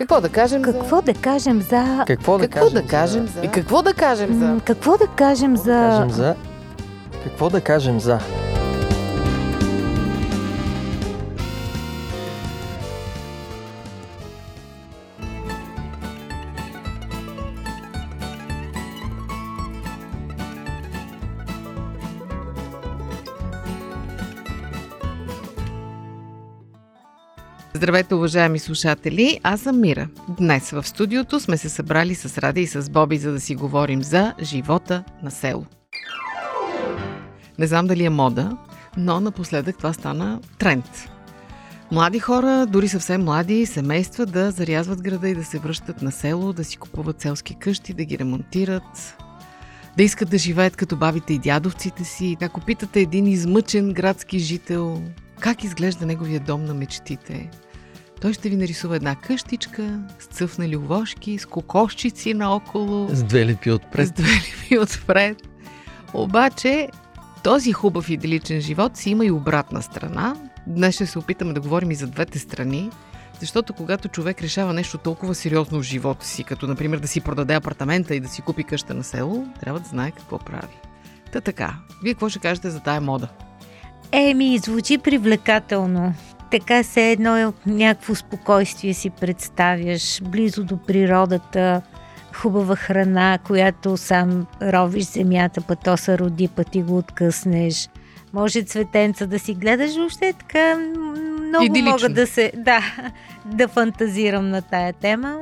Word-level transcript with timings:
Какво 0.00 0.20
да 0.20 0.28
кажем 0.28 0.62
Какво 0.62 0.96
за... 0.96 1.02
да 1.02 1.14
кажем 1.14 1.60
за... 1.60 2.04
Какво 2.06 2.38
да 2.38 2.48
Какво 2.48 2.70
да 2.70 2.82
кажем 2.82 2.88
кажем 2.88 3.26
за... 3.26 3.32
за... 3.32 3.40
И 3.44 3.48
какво 3.48 3.82
да 3.82 3.94
кажем 3.94 4.38
за... 4.38 4.60
Какво 4.64 4.96
да 4.96 5.06
кажем 5.06 5.56
Какво 5.56 5.70
да 5.70 5.80
за... 5.80 5.90
кажем 5.90 6.10
за... 6.10 6.34
Какво 7.24 7.50
да 7.50 7.60
кажем 7.60 8.00
за... 8.00 8.18
Здравейте, 27.80 28.14
уважаеми 28.14 28.58
слушатели! 28.58 29.40
Аз 29.42 29.60
съм 29.60 29.80
Мира. 29.80 30.08
Днес 30.28 30.70
в 30.70 30.88
студиото 30.88 31.40
сме 31.40 31.56
се 31.56 31.68
събрали 31.68 32.14
с 32.14 32.38
Ради 32.38 32.60
и 32.60 32.66
с 32.66 32.90
Боби, 32.90 33.18
за 33.18 33.32
да 33.32 33.40
си 33.40 33.54
говорим 33.54 34.02
за 34.02 34.34
живота 34.42 35.04
на 35.22 35.30
село. 35.30 35.64
Не 37.58 37.66
знам 37.66 37.86
дали 37.86 38.04
е 38.04 38.10
мода, 38.10 38.56
но 38.96 39.20
напоследък 39.20 39.76
това 39.76 39.92
стана 39.92 40.40
тренд. 40.58 40.84
Млади 41.92 42.18
хора, 42.18 42.66
дори 42.66 42.88
съвсем 42.88 43.24
млади, 43.24 43.66
семейства 43.66 44.26
да 44.26 44.50
зарязват 44.50 45.02
града 45.02 45.28
и 45.28 45.34
да 45.34 45.44
се 45.44 45.58
връщат 45.58 46.02
на 46.02 46.12
село, 46.12 46.52
да 46.52 46.64
си 46.64 46.76
купуват 46.76 47.20
селски 47.20 47.54
къщи, 47.54 47.94
да 47.94 48.04
ги 48.04 48.18
ремонтират, 48.18 49.16
да 49.96 50.02
искат 50.02 50.30
да 50.30 50.38
живеят 50.38 50.76
като 50.76 50.96
бабите 50.96 51.34
и 51.34 51.38
дядовците 51.38 52.04
си. 52.04 52.36
Ако 52.42 52.60
питате 52.60 53.00
един 53.00 53.26
измъчен 53.26 53.92
градски 53.92 54.38
жител, 54.38 55.02
как 55.40 55.64
изглежда 55.64 56.06
неговия 56.06 56.40
дом 56.40 56.64
на 56.64 56.74
мечтите, 56.74 57.50
той 58.20 58.32
ще 58.32 58.48
ви 58.48 58.56
нарисува 58.56 58.96
една 58.96 59.14
къщичка 59.14 60.00
с 60.18 60.26
цъфнали 60.26 60.76
овошки, 60.76 61.38
с 61.38 61.46
кокошчици 61.46 62.34
наоколо, 62.34 63.08
С 63.12 63.22
две 63.22 63.46
липи 63.46 63.70
с 63.70 63.74
отпред. 63.74 64.14
две 64.14 64.28
ливи 64.28 64.78
отпред. 64.78 65.36
Обаче, 66.14 66.88
този 67.42 67.72
хубав 67.72 68.10
идиличен 68.10 68.60
живот 68.60 68.96
си 68.96 69.10
има 69.10 69.24
и 69.24 69.30
обратна 69.30 69.82
страна. 69.82 70.36
Днес 70.66 70.94
ще 70.94 71.06
се 71.06 71.18
опитаме 71.18 71.52
да 71.52 71.60
говорим 71.60 71.90
и 71.90 71.94
за 71.94 72.06
двете 72.06 72.38
страни, 72.38 72.90
защото 73.40 73.72
когато 73.72 74.08
човек 74.08 74.42
решава 74.42 74.72
нещо 74.72 74.98
толкова 74.98 75.34
сериозно 75.34 75.78
в 75.78 75.82
живота 75.82 76.26
си, 76.26 76.44
като 76.44 76.66
например 76.66 76.98
да 76.98 77.08
си 77.08 77.20
продаде 77.20 77.54
апартамента 77.54 78.14
и 78.14 78.20
да 78.20 78.28
си 78.28 78.42
купи 78.42 78.64
къща 78.64 78.94
на 78.94 79.04
село, 79.04 79.46
трябва 79.60 79.80
да 79.80 79.88
знае 79.88 80.10
какво 80.10 80.38
прави. 80.38 80.78
Та 81.32 81.40
така, 81.40 81.74
вие 82.02 82.14
какво 82.14 82.28
ще 82.28 82.38
кажете 82.38 82.70
за 82.70 82.80
тая 82.80 83.00
мода? 83.00 83.28
Еми, 84.12 84.58
звучи 84.58 84.98
привлекателно. 84.98 86.14
Така 86.50 86.82
се 86.82 87.10
едно 87.10 87.52
някакво 87.66 88.14
спокойствие 88.14 88.94
си 88.94 89.10
представяш, 89.10 90.22
близо 90.22 90.64
до 90.64 90.76
природата, 90.76 91.82
хубава 92.34 92.76
храна, 92.76 93.38
която 93.46 93.96
сам 93.96 94.46
ровиш 94.62 95.04
земята, 95.04 95.60
па 95.60 95.76
то 95.76 95.96
се 95.96 96.18
роди, 96.18 96.48
па 96.48 96.64
ти 96.64 96.82
го 96.82 96.98
откъснеш. 96.98 97.88
Може 98.32 98.62
цветенца 98.62 99.26
да 99.26 99.38
си 99.38 99.54
гледаш, 99.54 99.96
въобще 99.96 100.32
така 100.32 100.78
много 101.48 101.64
Идилично. 101.64 101.90
мога 101.90 102.08
да 102.08 102.26
се, 102.26 102.52
да, 102.56 102.80
да 103.44 103.68
фантазирам 103.68 104.50
на 104.50 104.62
тая 104.62 104.92
тема. 104.92 105.38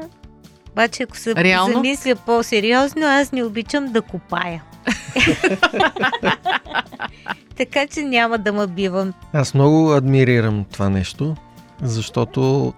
Обаче, 0.72 1.02
ако 1.02 1.16
се 1.16 1.34
Реално? 1.34 1.74
замисля 1.74 2.16
по-сериозно, 2.16 3.06
аз 3.06 3.32
не 3.32 3.44
обичам 3.44 3.86
да 3.86 4.02
копая. 4.02 4.62
така 7.56 7.86
че 7.86 8.02
няма 8.02 8.38
да 8.38 8.52
ме 8.52 8.66
бивам. 8.66 9.12
Аз 9.32 9.54
много 9.54 9.92
адмирирам 9.92 10.64
това 10.72 10.88
нещо, 10.88 11.36
защото 11.82 12.72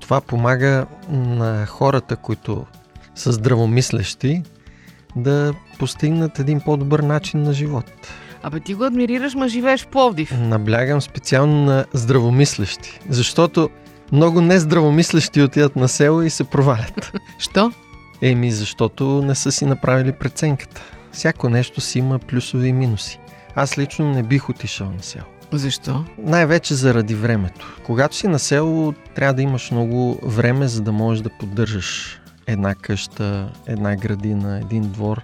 това 0.00 0.20
помага 0.20 0.86
на 1.08 1.66
хората, 1.66 2.16
които 2.16 2.66
са 3.14 3.32
здравомислещи, 3.32 4.42
да 5.16 5.54
постигнат 5.78 6.38
един 6.38 6.60
по-добър 6.60 7.00
начин 7.00 7.42
на 7.42 7.52
живот. 7.52 7.84
Абе 8.42 8.60
ти 8.60 8.74
го 8.74 8.84
адмирираш, 8.84 9.34
ма 9.34 9.48
живееш 9.48 9.84
в 9.84 9.86
Пловдив. 9.86 10.38
Наблягам 10.38 11.00
специално 11.00 11.64
на 11.64 11.84
здравомислещи, 11.92 13.00
защото 13.08 13.70
много 14.12 14.40
нездравомислещи 14.40 15.42
отиват 15.42 15.76
на 15.76 15.88
село 15.88 16.22
и 16.22 16.30
се 16.30 16.44
провалят. 16.44 17.12
Що? 17.38 17.72
Еми, 18.22 18.52
защото 18.52 19.04
не 19.04 19.34
са 19.34 19.52
си 19.52 19.64
направили 19.64 20.12
преценката. 20.12 20.82
Всяко 21.14 21.48
нещо 21.48 21.80
си 21.80 21.98
има 21.98 22.18
плюсове 22.18 22.66
и 22.66 22.72
минуси. 22.72 23.20
Аз 23.54 23.78
лично 23.78 24.12
не 24.12 24.22
бих 24.22 24.48
отишъл 24.48 24.90
на 24.90 25.02
село. 25.02 25.24
Защо? 25.52 26.04
Най-вече 26.18 26.74
заради 26.74 27.14
времето. 27.14 27.80
Когато 27.86 28.16
си 28.16 28.28
на 28.28 28.38
село, 28.38 28.94
трябва 29.14 29.34
да 29.34 29.42
имаш 29.42 29.70
много 29.70 30.18
време, 30.22 30.68
за 30.68 30.82
да 30.82 30.92
можеш 30.92 31.22
да 31.22 31.30
поддържаш 31.30 32.20
една 32.46 32.74
къща, 32.74 33.52
една 33.66 33.96
градина, 33.96 34.58
един 34.58 34.82
двор. 34.82 35.22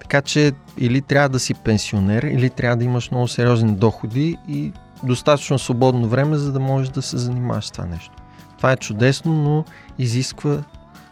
Така 0.00 0.22
че 0.22 0.52
или 0.78 1.00
трябва 1.00 1.28
да 1.28 1.38
си 1.38 1.54
пенсионер, 1.54 2.22
или 2.22 2.50
трябва 2.50 2.76
да 2.76 2.84
имаш 2.84 3.10
много 3.10 3.28
сериозни 3.28 3.74
доходи 3.74 4.36
и 4.48 4.72
достатъчно 5.02 5.58
свободно 5.58 6.08
време, 6.08 6.36
за 6.36 6.52
да 6.52 6.60
можеш 6.60 6.88
да 6.88 7.02
се 7.02 7.18
занимаваш 7.18 7.64
с 7.64 7.70
това 7.70 7.84
нещо. 7.84 8.14
Това 8.56 8.72
е 8.72 8.76
чудесно, 8.76 9.32
но 9.32 9.64
изисква 9.98 10.58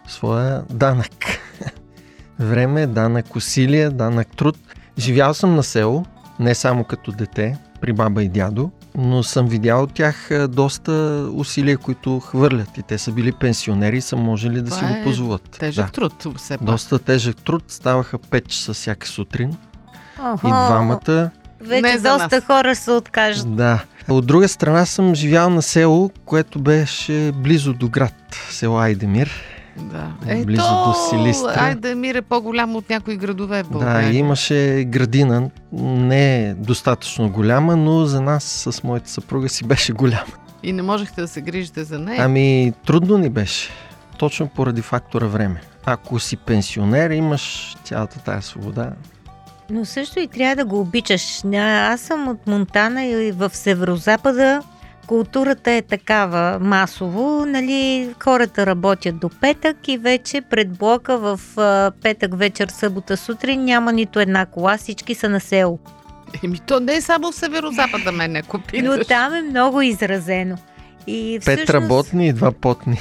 своя 0.07 0.63
данък. 0.71 1.36
Време, 2.41 2.87
данък 2.87 3.37
усилие, 3.37 3.91
данък 3.91 4.29
труд. 4.37 4.59
Живял 4.99 5.35
съм 5.35 5.55
на 5.55 5.63
село, 5.63 6.05
не 6.41 6.55
само 6.55 6.85
като 6.85 7.13
дете, 7.13 7.57
при 7.81 7.93
баба 7.93 8.23
и 8.23 8.29
дядо, 8.29 8.71
но 8.95 9.23
съм 9.23 9.49
видял 9.49 9.83
от 9.83 9.95
тях 9.95 10.31
а, 10.31 10.49
доста 10.49 10.93
усилия, 11.33 11.79
които 11.79 12.21
хвърлят. 12.21 12.79
И 12.79 12.83
те 12.83 12.99
са 12.99 13.13
били 13.13 13.33
пенсионери 13.33 13.97
и 13.97 14.01
са 14.01 14.17
можели 14.17 14.63
да 14.63 14.71
Това 14.71 14.89
си 14.89 14.95
е 14.95 14.99
го 14.99 15.05
позволят. 15.05 15.43
Тежък 15.59 15.87
да. 15.87 15.93
труд, 15.93 16.27
все 16.37 16.59
пак. 16.59 16.67
Доста 16.67 16.99
тежък 16.99 17.37
труд. 17.37 17.65
Ставаха 17.69 18.19
5 18.19 18.47
часа 18.47 18.75
всяка 18.75 19.07
сутрин. 19.07 19.57
Охо, 20.21 20.47
И 20.47 20.51
двамата. 20.51 21.31
Вече 21.61 21.99
доста 21.99 22.41
хора 22.41 22.75
се 22.75 22.91
откажат. 22.91 23.57
Да. 23.57 23.85
От 24.09 24.27
друга 24.27 24.49
страна 24.49 24.87
съм 24.87 25.15
живял 25.15 25.51
на 25.51 25.63
село, 25.63 26.11
което 26.25 26.61
беше 26.61 27.33
близо 27.33 27.73
до 27.73 27.89
град. 27.89 28.15
Село 28.51 28.79
Айдемир. 28.79 29.31
Да. 29.81 30.13
Близо 30.45 30.63
до 30.63 30.95
Силистра. 31.11 31.55
Айде, 31.57 31.95
мир 31.95 32.15
е 32.15 32.23
по-голям 32.23 32.77
от 32.77 32.91
някои 32.91 33.17
градове 33.17 33.63
Да, 33.63 33.69
България. 33.69 34.11
и 34.11 34.17
имаше 34.17 34.85
градина, 34.89 35.51
не 35.73 36.49
е 36.49 36.55
достатъчно 36.55 37.31
голяма, 37.31 37.77
но 37.77 38.05
за 38.05 38.21
нас 38.21 38.45
с 38.45 38.83
моята 38.85 39.11
съпруга 39.11 39.49
си 39.49 39.65
беше 39.65 39.93
голяма. 39.93 40.33
И 40.63 40.73
не 40.73 40.83
можехте 40.83 41.21
да 41.21 41.29
се 41.29 41.41
грижите 41.41 41.85
за 41.85 41.99
нея. 41.99 42.25
Ами, 42.25 42.73
трудно 42.87 43.19
ни 43.19 43.31
беше. 43.31 43.71
Точно 44.19 44.47
поради 44.49 44.83
фактора 44.83 45.27
време. 45.27 45.61
Ако 45.85 46.21
си 46.21 46.37
пенсионер, 46.37 47.11
имаш 47.11 47.77
цялата 47.85 48.19
тая 48.19 48.43
свобода. 48.43 48.91
Но 49.71 49.85
също 49.85 50.19
и 50.19 50.27
трябва 50.27 50.57
да 50.57 50.65
го 50.65 50.81
обичаш. 50.81 51.45
Аз 51.55 52.01
съм 52.01 52.29
от 52.29 52.47
Монтана 52.47 53.05
и 53.05 53.33
в 53.33 53.51
Северозапада 53.53 54.63
културата 55.07 55.71
е 55.71 55.83
такава 55.83 56.59
масово. 56.61 57.47
Нали, 57.47 58.09
хората 58.23 58.67
работят 58.67 59.19
до 59.19 59.31
петък 59.41 59.89
и 59.89 59.99
вече 59.99 60.41
пред 60.41 60.79
блока 60.79 61.19
в 61.19 61.41
петък 62.03 62.39
вечер, 62.39 62.69
събота 62.69 63.17
сутрин 63.17 63.65
няма 63.65 63.93
нито 63.93 64.21
една 64.21 64.47
кола, 64.47 64.77
всички 64.77 65.15
са 65.15 65.29
на 65.29 65.41
село. 65.41 65.79
Еми, 66.45 66.59
то 66.59 66.81
не 66.81 66.95
е 66.95 67.01
само 67.01 67.33
в 67.33 67.35
северо-запада, 67.35 68.13
мен, 68.13 68.37
ако 68.37 68.59
питаш. 68.69 68.83
Но 68.85 69.05
там 69.05 69.35
е 69.35 69.43
много 69.43 69.83
изразено. 69.83 70.57
И 71.07 71.41
Пет 71.45 71.59
всъщност... 71.59 71.71
работни 71.71 72.29
и 72.29 72.33
два 72.33 72.53
потни. 72.53 72.99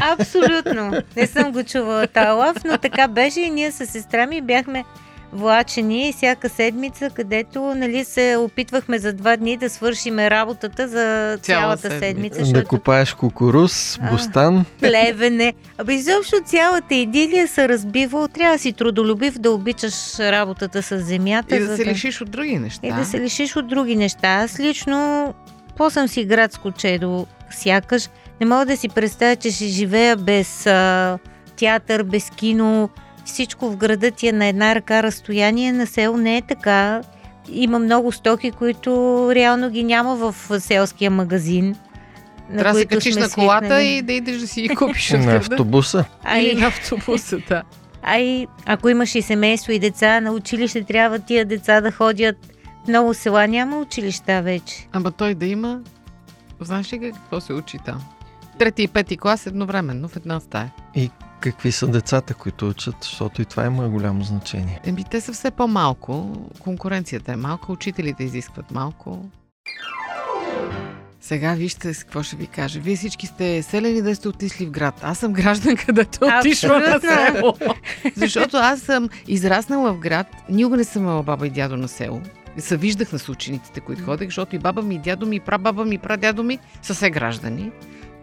Абсолютно. 0.00 1.02
Не 1.16 1.26
съм 1.26 1.52
го 1.52 1.64
чувала 1.64 2.06
този 2.06 2.26
лав, 2.26 2.56
но 2.64 2.78
така 2.78 3.08
беше 3.08 3.40
и 3.40 3.50
ние 3.50 3.72
с 3.72 3.86
сестра 3.86 4.26
ми 4.26 4.40
бяхме 4.40 4.84
влачени 5.32 6.12
всяка 6.16 6.48
седмица, 6.48 7.10
където 7.10 7.60
нали, 7.62 8.04
се 8.04 8.36
опитвахме 8.38 8.98
за 8.98 9.12
два 9.12 9.36
дни 9.36 9.56
да 9.56 9.70
свършиме 9.70 10.30
работата 10.30 10.88
за 10.88 11.38
Цяла 11.42 11.76
цялата 11.76 11.80
седмица. 11.82 12.06
седмица, 12.06 12.38
Да 12.38 12.44
защото 12.44 12.68
копаеш 12.68 13.14
кукуруз, 13.14 13.98
А. 14.02 14.10
бустан. 14.10 14.64
плевене. 14.80 15.52
Абе, 15.78 15.94
изобщо 15.94 16.36
цялата 16.44 16.94
идилия 16.94 17.48
се 17.48 17.68
разбива. 17.68 18.28
Трябва 18.28 18.54
да 18.54 18.58
си 18.58 18.72
трудолюбив, 18.72 19.38
да 19.38 19.50
обичаш 19.50 20.18
работата 20.18 20.82
с 20.82 20.98
земята. 20.98 21.56
И 21.56 21.58
да 21.58 21.66
за 21.66 21.76
се 21.76 21.84
лишиш 21.86 22.20
от 22.20 22.30
други 22.30 22.58
неща. 22.58 22.86
и 22.86 22.92
да 22.92 23.04
се 23.04 23.20
лишиш 23.20 23.56
от 23.56 23.68
други 23.68 23.96
неща. 23.96 24.28
Аз 24.28 24.60
лично, 24.60 25.34
по 25.76 25.90
съм 25.90 26.08
си 26.08 26.24
градско 26.24 26.70
чедо, 26.72 27.26
сякаш, 27.50 28.08
не 28.40 28.46
мога 28.46 28.66
да 28.66 28.76
си 28.76 28.88
представя, 28.88 29.36
че 29.36 29.50
ще 29.50 29.64
живея 29.64 30.16
без 30.16 30.66
а, 30.66 31.18
театър, 31.56 32.02
без 32.02 32.30
кино. 32.30 32.88
Всичко 33.24 33.70
в 33.70 33.76
града 33.76 34.10
ти 34.10 34.28
е 34.28 34.32
на 34.32 34.46
една 34.46 34.74
ръка 34.74 35.02
разстояние. 35.02 35.72
На 35.72 35.86
село 35.86 36.16
не 36.16 36.36
е 36.36 36.42
така. 36.42 37.02
Има 37.52 37.78
много 37.78 38.12
стоки, 38.12 38.50
които 38.50 38.90
реално 39.34 39.70
ги 39.70 39.84
няма 39.84 40.16
в 40.16 40.60
селския 40.60 41.10
магазин. 41.10 41.76
на 42.50 42.58
Трябва 42.58 42.72
да 42.72 42.78
се 42.78 42.86
качиш 42.86 43.16
на 43.16 43.30
колата 43.30 43.66
свикнали. 43.66 43.86
и 43.86 44.02
да 44.02 44.12
идеш 44.12 44.38
да 44.38 44.46
си 44.46 44.62
ги 44.62 44.68
купиш 44.76 45.12
от 45.12 45.20
На 45.20 45.36
автобуса. 45.36 46.04
А 46.24 46.38
Или 46.38 46.50
и, 46.50 46.54
на 46.54 46.66
автобуса, 46.66 47.38
да. 47.48 47.62
а 48.02 48.18
и 48.18 48.46
ако 48.66 48.88
имаш 48.88 49.14
и 49.14 49.22
семейство 49.22 49.72
и 49.72 49.78
деца, 49.78 50.20
на 50.20 50.32
училище 50.32 50.84
трябва 50.84 51.18
тия 51.18 51.44
деца 51.44 51.80
да 51.80 51.90
ходят. 51.90 52.36
В 52.84 52.88
много 52.88 53.14
села 53.14 53.48
няма 53.48 53.78
училища 53.78 54.42
вече. 54.42 54.88
Ама 54.92 55.10
той 55.10 55.34
да 55.34 55.46
има... 55.46 55.80
Знаеш 56.60 56.92
ли 56.92 57.12
какво 57.12 57.40
се 57.40 57.52
учи 57.52 57.78
там? 57.84 58.02
трети 58.58 58.82
и 58.82 58.88
пети 58.88 59.16
клас 59.16 59.46
едновременно 59.46 60.08
в 60.08 60.16
една 60.16 60.40
стая. 60.40 60.72
И 60.94 61.10
какви 61.42 61.72
са 61.72 61.86
децата, 61.86 62.34
които 62.34 62.68
учат, 62.68 62.94
защото 63.02 63.42
и 63.42 63.44
това 63.44 63.64
има 63.64 63.88
голямо 63.88 64.24
значение. 64.24 64.80
Еми, 64.84 65.04
те 65.10 65.20
са 65.20 65.32
все 65.32 65.50
по-малко, 65.50 66.36
конкуренцията 66.60 67.32
е 67.32 67.36
малка, 67.36 67.72
учителите 67.72 68.24
изискват 68.24 68.70
малко. 68.70 69.28
Сега 71.20 71.54
вижте 71.54 71.94
с 71.94 72.04
какво 72.04 72.22
ще 72.22 72.36
ви 72.36 72.46
кажа. 72.46 72.80
Вие 72.80 72.96
всички 72.96 73.26
сте 73.26 73.62
селени 73.62 74.02
да 74.02 74.16
сте 74.16 74.28
отишли 74.28 74.66
в 74.66 74.70
град. 74.70 75.00
Аз 75.02 75.18
съм 75.18 75.32
граждан, 75.32 75.76
където 75.76 76.24
е 76.24 76.38
отишла 76.38 76.78
на 76.78 77.00
село. 77.00 77.54
Защото 78.16 78.56
аз 78.56 78.80
съм 78.80 79.08
израснала 79.28 79.92
в 79.92 79.98
град. 79.98 80.26
Никога 80.48 80.76
не 80.76 80.84
съм 80.84 81.02
имала 81.02 81.22
баба 81.22 81.46
и 81.46 81.50
дядо 81.50 81.76
на 81.76 81.88
село. 81.88 82.20
Се 82.58 82.76
виждах 82.76 83.12
на 83.12 83.18
учениците, 83.30 83.80
които 83.80 84.04
ходех, 84.04 84.28
защото 84.28 84.56
и 84.56 84.58
баба 84.58 84.82
ми, 84.82 84.94
и 84.94 84.98
дядо 84.98 85.26
ми, 85.26 85.36
и 85.36 85.40
прабаба 85.40 85.84
ми, 85.84 85.94
и 85.94 85.98
прадядо 85.98 86.42
ми 86.42 86.58
са 86.82 86.94
все 86.94 87.10
граждани. 87.10 87.70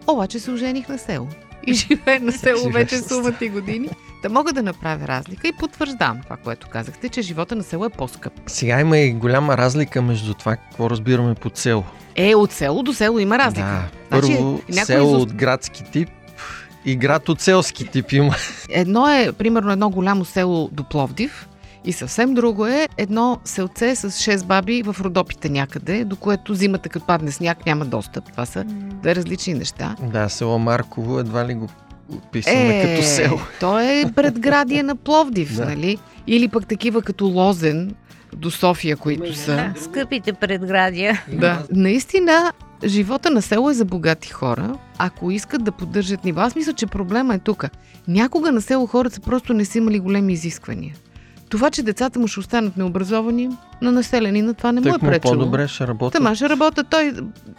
Обаче 0.06 0.38
се 0.38 0.50
ожених 0.50 0.88
на 0.88 0.98
село. 0.98 1.28
И 1.66 1.74
живея 1.74 2.20
на 2.20 2.32
село 2.32 2.70
вече 2.70 2.98
сумати 2.98 3.48
години. 3.48 3.88
Да 4.22 4.28
мога 4.28 4.52
да 4.52 4.62
направя 4.62 5.08
разлика 5.08 5.48
и 5.48 5.52
потвърждам 5.52 6.20
това, 6.22 6.36
което 6.36 6.68
казахте, 6.68 7.08
че 7.08 7.22
живота 7.22 7.56
на 7.56 7.62
село 7.62 7.84
е 7.84 7.88
по-скъп. 7.88 8.32
Сега 8.46 8.80
има 8.80 8.98
и 8.98 9.12
голяма 9.12 9.56
разлика 9.56 10.02
между 10.02 10.34
това, 10.34 10.56
какво 10.56 10.90
разбираме 10.90 11.34
под 11.34 11.56
село. 11.56 11.84
Е, 12.16 12.34
от 12.34 12.52
село 12.52 12.82
до 12.82 12.92
село 12.92 13.18
има 13.18 13.38
разлика. 13.38 13.88
Да, 14.10 14.20
значи, 14.20 14.32
първо 14.36 14.60
някой 14.68 14.84
село 14.84 15.16
из... 15.16 15.22
от 15.22 15.34
градски 15.34 15.84
тип 15.84 16.08
и 16.84 16.96
град 16.96 17.28
от 17.28 17.40
селски 17.40 17.86
тип 17.86 18.12
има. 18.12 18.34
Едно 18.68 19.08
е, 19.08 19.32
примерно, 19.32 19.72
едно 19.72 19.90
голямо 19.90 20.24
село 20.24 20.68
до 20.72 20.84
Пловдив, 20.84 21.48
и 21.84 21.92
съвсем 21.92 22.34
друго 22.34 22.66
е 22.66 22.88
едно 22.96 23.38
селце 23.44 23.94
с 23.94 24.10
6 24.10 24.46
баби 24.46 24.82
в 24.82 24.96
Родопите 25.00 25.48
някъде, 25.48 26.04
до 26.04 26.16
което 26.16 26.54
зимата 26.54 26.88
като 26.88 27.06
падне 27.06 27.32
сняг 27.32 27.66
няма 27.66 27.84
достъп. 27.84 28.24
Това 28.32 28.46
са 28.46 28.64
две 29.02 29.14
различни 29.14 29.54
неща. 29.54 29.96
Да, 30.02 30.28
село 30.28 30.58
Марково 30.58 31.18
едва 31.18 31.46
ли 31.46 31.54
го 31.54 31.68
описваме 32.16 32.80
е, 32.80 32.96
като 32.96 33.06
село. 33.06 33.40
То 33.60 33.78
е 33.78 34.04
предградие 34.16 34.82
на 34.82 34.96
Пловдив, 34.96 35.56
да. 35.56 35.64
нали? 35.64 35.98
Или 36.26 36.48
пък 36.48 36.66
такива 36.66 37.02
като 37.02 37.26
Лозен 37.26 37.94
до 38.36 38.50
София, 38.50 38.96
които 38.96 39.34
са... 39.34 39.72
Скъпите 39.82 40.32
предградия. 40.32 41.24
Да. 41.32 41.66
Наистина, 41.70 42.52
живота 42.84 43.30
на 43.30 43.42
село 43.42 43.70
е 43.70 43.74
за 43.74 43.84
богати 43.84 44.28
хора, 44.28 44.74
ако 44.98 45.30
искат 45.30 45.64
да 45.64 45.72
поддържат 45.72 46.24
нива. 46.24 46.42
Аз 46.42 46.54
мисля, 46.54 46.72
че 46.72 46.86
проблема 46.86 47.34
е 47.34 47.38
тук. 47.38 47.64
Някога 48.08 48.52
на 48.52 48.62
село 48.62 48.86
хората 48.86 49.20
просто 49.20 49.54
не 49.54 49.64
са 49.64 49.78
имали 49.78 49.98
големи 49.98 50.32
изисквания. 50.32 50.94
Това, 51.50 51.70
че 51.70 51.82
децата 51.82 52.18
му 52.18 52.28
ще 52.28 52.40
останат 52.40 52.76
необразовани, 52.76 53.48
на 53.82 53.92
населени, 53.92 54.42
на 54.42 54.54
това 54.54 54.72
не 54.72 54.80
му 54.80 54.94
е 54.94 54.98
пречело. 54.98 55.34
по-добре 55.34 55.68
ще 55.68 55.86
работят. 55.86 56.12
Тама 56.12 56.34
ще 56.34 56.48
работят. 56.48 56.86
Той 56.90 57.14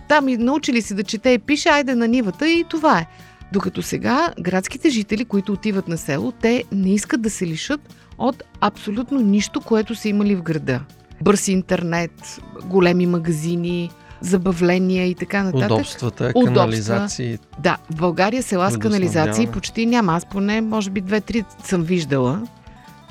там 0.07 0.29
и 0.29 0.37
научили 0.37 0.81
си 0.81 0.95
да 0.95 1.03
чете 1.03 1.29
и 1.29 1.39
пише, 1.39 1.69
айде 1.69 1.95
на 1.95 2.07
нивата 2.07 2.49
и 2.49 2.65
това 2.69 2.99
е. 2.99 3.07
Докато 3.53 3.81
сега 3.81 4.33
градските 4.39 4.89
жители, 4.89 5.25
които 5.25 5.53
отиват 5.53 5.87
на 5.87 5.97
село, 5.97 6.31
те 6.31 6.63
не 6.71 6.93
искат 6.93 7.21
да 7.21 7.29
се 7.29 7.47
лишат 7.47 7.81
от 8.17 8.43
абсолютно 8.61 9.19
нищо, 9.19 9.61
което 9.61 9.95
са 9.95 10.09
имали 10.09 10.35
в 10.35 10.41
града. 10.41 10.79
Бърз 11.21 11.47
интернет, 11.47 12.41
големи 12.65 13.05
магазини, 13.05 13.91
забавления 14.21 15.05
и 15.05 15.15
така 15.15 15.43
нататък. 15.43 15.71
Удобствата, 15.71 16.33
канализации. 16.45 17.37
Да, 17.59 17.77
в 17.89 17.95
България 17.95 18.43
села 18.43 18.71
с 18.71 18.77
канализации 18.77 19.47
почти 19.47 19.85
няма. 19.85 20.13
Аз 20.13 20.25
поне, 20.25 20.61
може 20.61 20.89
би, 20.89 21.01
две-три 21.01 21.43
съм 21.63 21.81
виждала. 21.81 22.41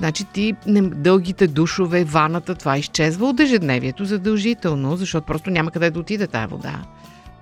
Значи 0.01 0.25
ти 0.25 0.55
дългите 0.83 1.47
душове, 1.47 2.05
ваната, 2.05 2.55
това 2.55 2.79
изчезва 2.79 3.27
от 3.27 3.41
ежедневието 3.41 4.05
задължително, 4.05 4.97
защото 4.97 5.27
просто 5.27 5.51
няма 5.51 5.71
къде 5.71 5.91
да 5.91 6.01
отиде 6.01 6.27
тая 6.27 6.49
вода. 6.49 6.83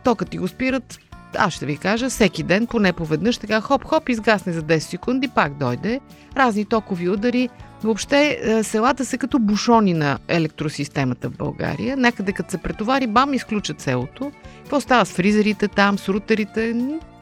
Тока 0.04 0.24
ти 0.24 0.38
го 0.38 0.48
спират, 0.48 0.98
аз 1.36 1.54
ще 1.54 1.66
ви 1.66 1.76
кажа, 1.76 2.08
всеки 2.08 2.42
ден, 2.42 2.66
поне 2.66 2.92
поведнъж, 2.92 3.38
така 3.38 3.60
хоп-хоп, 3.60 4.10
изгасне 4.10 4.52
за 4.52 4.62
10 4.62 4.78
секунди, 4.78 5.28
пак 5.28 5.54
дойде. 5.54 6.00
Разни 6.36 6.64
токови 6.64 7.08
удари. 7.08 7.48
Въобще 7.82 8.38
е, 8.42 8.62
селата 8.62 9.04
са 9.04 9.18
като 9.18 9.38
бушони 9.38 9.94
на 9.94 10.18
електросистемата 10.28 11.28
в 11.28 11.36
България. 11.36 11.96
Някъде 11.96 12.32
като 12.32 12.50
се 12.50 12.58
претовари, 12.58 13.06
бам, 13.06 13.34
изключат 13.34 13.80
селото. 13.80 14.32
Какво 14.62 14.80
става 14.80 15.06
с 15.06 15.12
фризерите 15.12 15.68
там, 15.68 15.98
с 15.98 16.08
рутерите? 16.08 16.74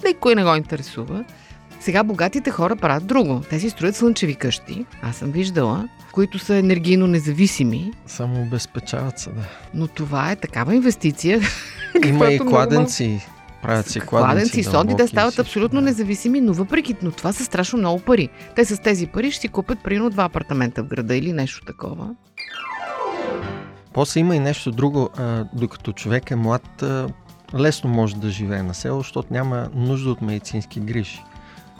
Никой 0.06 0.34
не 0.34 0.44
го 0.44 0.54
интересува. 0.54 1.24
Сега 1.80 2.02
богатите 2.02 2.50
хора 2.50 2.76
правят 2.76 3.06
друго. 3.06 3.42
Те 3.50 3.60
си 3.60 3.70
строят 3.70 3.96
слънчеви 3.96 4.34
къщи, 4.34 4.86
аз 5.02 5.16
съм 5.16 5.30
виждала, 5.30 5.88
които 6.12 6.38
са 6.38 6.56
енергийно 6.56 7.06
независими. 7.06 7.92
Само 8.06 8.42
обезпечават 8.42 9.18
се, 9.18 9.30
да. 9.30 9.42
Но 9.74 9.86
това 9.86 10.30
е 10.30 10.36
такава 10.36 10.74
инвестиция. 10.74 11.40
Има 12.06 12.32
и 12.32 12.38
кладенци. 12.38 13.26
Правят 13.62 13.86
си 13.86 14.00
кладенци, 14.00 14.28
кладенци 14.28 14.62
сонди 14.62 14.94
да 14.94 15.08
стават 15.08 15.38
абсолютно 15.38 15.80
да. 15.80 15.86
независими, 15.86 16.40
но 16.40 16.52
въпреки, 16.52 16.96
но 17.02 17.10
това 17.10 17.32
са 17.32 17.44
страшно 17.44 17.78
много 17.78 18.00
пари. 18.00 18.28
Те 18.54 18.64
с 18.64 18.78
тези 18.82 19.06
пари 19.06 19.30
ще 19.30 19.40
си 19.40 19.48
купят 19.48 19.78
примерно 19.84 20.10
два 20.10 20.24
апартамента 20.24 20.82
в 20.82 20.86
града 20.86 21.16
или 21.16 21.32
нещо 21.32 21.64
такова. 21.64 22.10
После 23.92 24.20
има 24.20 24.36
и 24.36 24.40
нещо 24.40 24.70
друго. 24.70 25.10
А, 25.16 25.44
докато 25.52 25.92
човек 25.92 26.30
е 26.30 26.36
млад, 26.36 26.82
а, 26.82 27.08
лесно 27.54 27.90
може 27.90 28.16
да 28.16 28.30
живее 28.30 28.62
на 28.62 28.74
село, 28.74 28.98
защото 28.98 29.28
няма 29.30 29.68
нужда 29.74 30.10
от 30.10 30.22
медицински 30.22 30.80
грижи. 30.80 31.22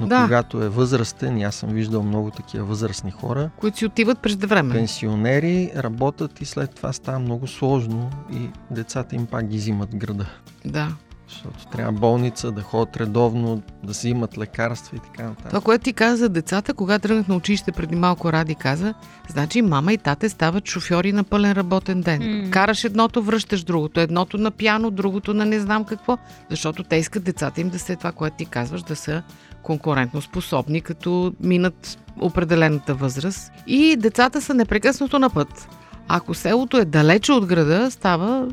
Но 0.01 0.07
да. 0.07 0.23
когато 0.23 0.63
е 0.63 0.69
възрастен, 0.69 1.43
аз 1.43 1.55
съм 1.55 1.71
виждал 1.71 2.03
много 2.03 2.31
такива 2.31 2.65
възрастни 2.65 3.11
хора, 3.11 3.51
които 3.57 3.79
си 3.79 3.87
отиват 3.87 4.19
преждевременно. 4.19 4.75
Пенсионери 4.75 5.73
работят 5.77 6.41
и 6.41 6.45
след 6.45 6.75
това 6.75 6.93
става 6.93 7.19
много 7.19 7.47
сложно 7.47 8.11
и 8.33 8.51
децата 8.71 9.17
им 9.17 9.27
пак 9.27 9.47
ги 9.47 9.57
взимат 9.57 9.97
града. 9.97 10.27
Да. 10.65 10.89
Защото 11.29 11.67
трябва 11.67 11.93
болница, 11.93 12.53
да 12.53 12.63
ходят 12.63 12.97
редовно, 12.97 13.63
да 13.85 13.95
си 13.95 14.09
имат 14.09 14.39
лекарства 14.39 14.97
и 14.97 15.01
така 15.01 15.23
нататък. 15.23 15.49
Това, 15.49 15.61
което 15.61 15.85
ти 15.85 15.93
каза 15.93 16.17
за 16.17 16.29
децата, 16.29 16.75
когато 16.75 17.03
тръгнах 17.03 17.29
на 17.29 17.37
училище 17.37 17.73
преди 17.73 17.97
малко 17.97 18.33
Ради 18.33 18.55
каза, 18.55 18.95
значи 19.29 19.63
мама 19.63 19.93
и 19.93 19.99
тате 19.99 20.29
стават 20.29 20.69
шофьори 20.69 21.13
на 21.13 21.25
пълен 21.25 21.53
работен 21.53 22.01
ден. 22.01 22.21
Mm. 22.21 22.51
Караш 22.51 22.85
едното, 22.85 23.23
връщаш 23.23 23.65
другото. 23.65 24.01
Едното 24.01 24.39
на 24.39 24.51
пяно, 24.51 24.91
другото 24.91 25.35
на 25.35 25.45
не 25.45 25.61
знам 25.61 25.85
какво. 25.85 26.19
Защото 26.51 26.83
те 26.83 26.97
искат 26.97 27.25
децата 27.25 27.61
им 27.61 27.69
да 27.69 27.79
се 27.79 27.97
това, 27.97 28.13
което 28.13 28.37
ти 28.37 28.47
казваш, 28.47 28.83
да 28.83 28.97
са 28.97 29.23
конкурентно 29.67 30.23
способни, 30.23 30.81
като 30.81 31.33
минат 31.41 31.99
определената 32.21 32.95
възраст. 32.95 33.53
И 33.67 33.97
децата 33.97 34.41
са 34.41 34.55
непрекъснато 34.55 35.19
на 35.19 35.31
път. 35.31 35.69
Ако 36.09 36.35
селото 36.35 36.77
е 36.77 36.85
далече 36.85 37.33
от 37.33 37.47
града, 37.47 37.91
става 37.91 38.49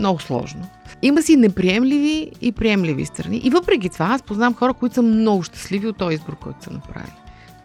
много 0.00 0.20
сложно. 0.20 0.68
Има 1.02 1.22
си 1.22 1.36
неприемливи 1.36 2.30
и 2.40 2.52
приемливи 2.52 3.06
страни. 3.06 3.40
И 3.44 3.50
въпреки 3.50 3.88
това, 3.88 4.06
аз 4.06 4.22
познавам 4.22 4.54
хора, 4.54 4.74
които 4.74 4.94
са 4.94 5.02
много 5.02 5.42
щастливи 5.42 5.86
от 5.86 5.96
този 5.96 6.14
избор, 6.14 6.36
който 6.36 6.64
са 6.64 6.70
направили. 6.70 7.12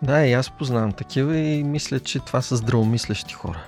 Да, 0.02 0.26
и 0.26 0.34
аз 0.34 0.50
познавам 0.50 0.92
такива 0.92 1.38
и 1.38 1.64
мисля, 1.64 2.00
че 2.00 2.20
това 2.20 2.42
са 2.42 2.56
здравомислещи 2.56 3.34
хора. 3.34 3.60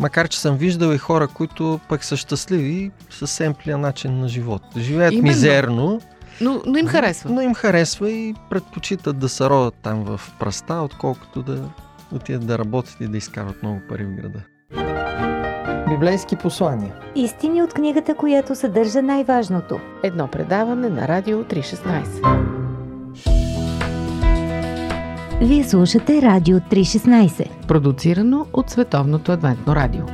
Макар, 0.00 0.28
че 0.28 0.40
съм 0.40 0.56
виждал 0.56 0.92
и 0.92 0.98
хора, 0.98 1.28
които 1.28 1.80
пък 1.88 2.04
са 2.04 2.16
щастливи 2.16 2.90
с 3.10 3.26
семплия 3.26 3.78
начин 3.78 4.20
на 4.20 4.28
живот. 4.28 4.62
Живеят 4.76 5.12
Именно. 5.12 5.28
мизерно, 5.28 6.00
но, 6.42 6.62
но 6.66 6.78
им 6.78 6.86
харесва. 6.86 7.30
Но 7.30 7.40
им 7.40 7.54
харесва 7.54 8.10
и 8.10 8.34
предпочитат 8.50 9.18
да 9.18 9.28
се 9.28 9.44
родят 9.44 9.74
там 9.82 10.04
в 10.04 10.20
праста, 10.38 10.74
отколкото 10.74 11.42
да 11.42 11.62
отидат 12.14 12.46
да 12.46 12.58
работят 12.58 13.00
и 13.00 13.06
да 13.06 13.16
изкарат 13.16 13.62
много 13.62 13.80
пари 13.88 14.04
в 14.04 14.10
града. 14.10 14.38
Библейски 15.88 16.36
послания. 16.36 16.94
Истини 17.14 17.62
от 17.62 17.74
книгата, 17.74 18.14
която 18.14 18.54
съдържа 18.54 19.02
най-важното. 19.02 19.80
Едно 20.02 20.28
предаване 20.28 20.88
на 20.88 21.08
Радио 21.08 21.44
316. 21.44 22.62
Вие 25.42 25.64
слушате 25.64 26.22
Радио 26.22 26.58
316. 26.58 27.66
Продуцирано 27.66 28.46
от 28.52 28.70
Световното 28.70 29.32
адвентно 29.32 29.76
радио. 29.76 30.04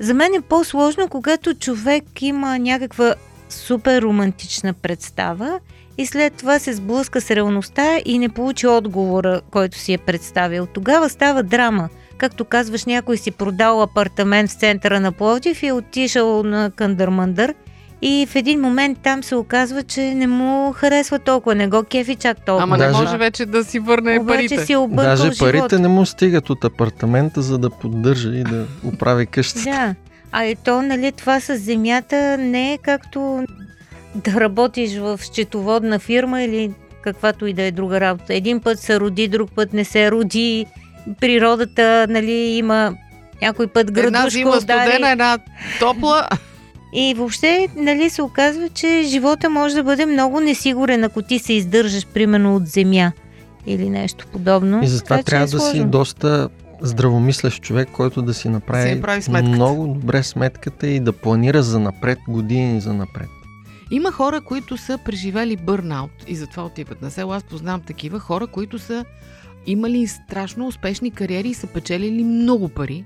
За 0.00 0.14
мен 0.14 0.34
е 0.34 0.40
по-сложно, 0.40 1.08
когато 1.08 1.54
човек 1.54 2.04
има 2.20 2.58
някаква 2.58 3.14
супер 3.48 4.02
романтична 4.02 4.72
представа 4.72 5.60
и 5.98 6.06
след 6.06 6.32
това 6.34 6.58
се 6.58 6.72
сблъска 6.72 7.20
с 7.20 7.30
реалността 7.30 7.98
и 8.04 8.18
не 8.18 8.28
получи 8.28 8.66
отговора, 8.66 9.40
който 9.50 9.78
си 9.78 9.92
е 9.92 9.98
представил. 9.98 10.66
Тогава 10.66 11.08
става 11.08 11.42
драма. 11.42 11.88
Както 12.18 12.44
казваш, 12.44 12.84
някой 12.84 13.16
си 13.16 13.30
продал 13.30 13.82
апартамент 13.82 14.50
в 14.50 14.54
центъра 14.54 15.00
на 15.00 15.12
Пловдив 15.12 15.62
и 15.62 15.66
е 15.66 15.72
отишъл 15.72 16.42
на 16.42 16.70
Кандърмандър 16.70 17.54
и 18.02 18.26
в 18.30 18.36
един 18.36 18.60
момент 18.60 18.98
там 19.02 19.22
се 19.22 19.36
оказва, 19.36 19.82
че 19.82 20.14
не 20.14 20.26
му 20.26 20.72
харесва 20.72 21.18
толкова, 21.18 21.54
не 21.54 21.68
го 21.68 21.82
кефи 21.82 22.14
чак 22.14 22.44
толкова. 22.46 22.62
Ама 22.62 22.78
не 22.78 22.88
може 22.88 23.16
вече 23.16 23.46
да 23.46 23.64
си 23.64 23.78
върне 23.78 24.18
Обаче 24.18 24.36
парите. 24.36 24.66
Си 24.66 24.72
е 24.72 24.76
Даже 24.90 25.38
парите 25.38 25.56
живот. 25.56 25.72
не 25.72 25.88
му 25.88 26.06
стигат 26.06 26.50
от 26.50 26.64
апартамента, 26.64 27.42
за 27.42 27.58
да 27.58 27.70
поддържа 27.70 28.28
и 28.28 28.44
да 28.44 28.66
оправи 28.84 29.26
къщата. 29.26 29.64
Да. 29.64 29.94
А 30.32 30.44
и 30.44 30.56
то, 30.56 30.82
нали, 30.82 31.12
това 31.12 31.40
с 31.40 31.56
земята 31.56 32.38
не 32.38 32.72
е 32.72 32.78
както 32.78 33.44
да 34.14 34.40
работиш 34.40 34.96
в 34.96 35.18
счетоводна 35.22 35.98
фирма 35.98 36.42
или 36.42 36.70
каквато 37.02 37.46
и 37.46 37.52
да 37.52 37.62
е 37.62 37.70
друга 37.70 38.00
работа. 38.00 38.34
Един 38.34 38.60
път 38.60 38.80
се 38.80 39.00
роди, 39.00 39.28
друг 39.28 39.50
път 39.54 39.72
не 39.72 39.84
се 39.84 40.10
роди. 40.10 40.66
Природата, 41.20 42.06
нали, 42.10 42.32
има 42.32 42.94
някой 43.42 43.66
път 43.66 43.88
Една 43.88 44.02
градушка 44.02 44.30
зима 44.30 44.50
удари. 44.50 44.88
студена, 44.88 45.10
една 45.10 45.38
топла. 45.80 46.28
И 46.98 47.14
въобще, 47.14 47.68
нали, 47.76 48.10
се 48.10 48.22
оказва, 48.22 48.68
че 48.68 49.02
живота 49.06 49.50
може 49.50 49.74
да 49.74 49.84
бъде 49.84 50.06
много 50.06 50.40
несигурен, 50.40 51.04
ако 51.04 51.22
ти 51.22 51.38
се 51.38 51.52
издържаш, 51.52 52.06
примерно, 52.06 52.56
от 52.56 52.66
земя 52.66 53.12
или 53.66 53.90
нещо 53.90 54.26
подобно. 54.32 54.82
И 54.82 54.86
затова 54.86 55.16
Така 55.16 55.22
че 55.22 55.30
трябва 55.30 55.44
е 55.44 55.46
да 55.46 55.60
си 55.60 55.84
доста 55.84 56.48
здравомислещ 56.80 57.62
човек, 57.62 57.88
който 57.92 58.22
да 58.22 58.34
си 58.34 58.48
направи, 58.48 58.88
Си 58.88 58.94
направи 58.94 59.22
сметката. 59.22 59.56
много 59.56 59.86
добре 59.86 60.22
сметката 60.22 60.86
и 60.86 61.00
да 61.00 61.12
планира 61.12 61.62
за 61.62 61.78
напред, 61.78 62.18
години 62.28 62.80
за 62.80 62.94
напред. 62.94 63.28
Има 63.90 64.12
хора, 64.12 64.40
които 64.40 64.76
са 64.76 64.98
преживели 65.04 65.56
бърнаут 65.56 66.10
и 66.26 66.36
затова 66.36 66.64
отиват 66.64 67.02
на 67.02 67.10
село. 67.10 67.32
Аз 67.32 67.44
познавам 67.44 67.80
такива 67.80 68.18
хора, 68.18 68.46
които 68.46 68.78
са 68.78 69.04
имали 69.66 70.06
страшно 70.06 70.66
успешни 70.66 71.10
кариери 71.10 71.48
и 71.48 71.54
са 71.54 71.66
печелили 71.66 72.24
много 72.24 72.68
пари, 72.68 73.04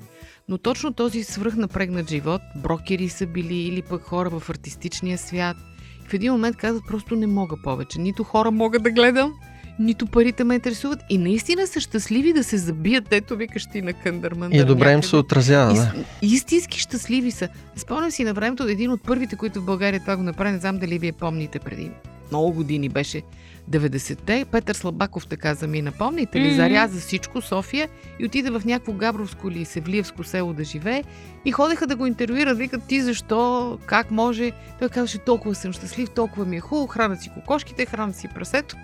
но 0.50 0.58
точно 0.58 0.92
този 0.92 1.24
свръхнапрегнат 1.24 2.10
живот, 2.10 2.42
брокери 2.56 3.08
са 3.08 3.26
били 3.26 3.56
или 3.56 3.82
пък 3.82 4.02
хора 4.02 4.30
в 4.30 4.50
артистичния 4.50 5.18
свят, 5.18 5.56
в 6.08 6.14
един 6.14 6.32
момент 6.32 6.56
казват 6.56 6.82
просто 6.88 7.16
не 7.16 7.26
мога 7.26 7.56
повече. 7.62 8.00
Нито 8.00 8.24
хора 8.24 8.50
мога 8.50 8.78
да 8.78 8.90
гледам, 8.90 9.32
нито 9.78 10.06
парите 10.06 10.44
ме 10.44 10.54
интересуват 10.54 11.00
и 11.10 11.18
наистина 11.18 11.66
са 11.66 11.80
щастливи 11.80 12.32
да 12.32 12.44
се 12.44 12.56
забият, 12.56 13.12
ето 13.12 13.36
викаш 13.36 13.66
ти 13.66 13.82
на 13.82 13.92
къндърман. 13.92 14.52
И 14.52 14.64
добре 14.64 14.92
им 14.92 15.02
се 15.02 15.16
отразява, 15.16 15.74
да. 15.74 15.80
Ис- 15.80 16.04
истински 16.22 16.80
щастливи 16.80 17.30
са. 17.30 17.48
Спомням 17.76 18.10
си 18.10 18.24
на 18.24 18.34
времето 18.34 18.62
един 18.68 18.90
от 18.90 19.02
първите, 19.02 19.36
които 19.36 19.60
в 19.60 19.64
България 19.64 20.00
това 20.00 20.16
го 20.16 20.22
направи, 20.22 20.52
не 20.52 20.58
знам 20.58 20.78
дали 20.78 20.98
вие 20.98 21.12
помните 21.12 21.58
преди 21.58 21.90
много 22.30 22.52
години 22.52 22.88
беше 22.88 23.22
90-те. 23.70 24.44
Петър 24.50 24.74
Слабаков 24.74 25.26
така 25.26 25.54
замина. 25.54 25.92
Помните 25.92 26.40
ли? 26.40 26.54
Заряза 26.54 27.00
всичко 27.00 27.40
София 27.40 27.88
и 28.18 28.24
отиде 28.24 28.50
в 28.50 28.62
някакво 28.64 28.92
Габровско 28.92 29.48
или 29.48 29.64
Севлиевско 29.64 30.24
село 30.24 30.52
да 30.52 30.64
живее 30.64 31.04
и 31.44 31.52
ходеха 31.52 31.86
да 31.86 31.96
го 31.96 32.06
интервюират. 32.06 32.58
Викат 32.58 32.82
ти 32.84 33.02
защо, 33.02 33.78
как 33.86 34.10
може. 34.10 34.52
Той 34.78 34.88
казваше 34.88 35.18
толкова 35.18 35.54
съм 35.54 35.72
щастлив, 35.72 36.10
толкова 36.10 36.44
ми 36.44 36.56
е 36.56 36.60
хубаво, 36.60 36.86
храна 36.86 37.16
си 37.16 37.30
кокошките, 37.34 37.86
храна 37.86 38.12
си 38.12 38.28
прасето. 38.34 38.76